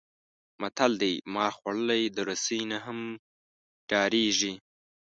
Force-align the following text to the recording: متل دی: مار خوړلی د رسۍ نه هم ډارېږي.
متل 0.61 0.91
دی: 1.01 1.13
مار 1.33 1.51
خوړلی 1.57 2.03
د 2.15 2.17
رسۍ 2.29 2.61
نه 2.71 2.77
هم 2.85 2.99
ډارېږي. 3.89 4.53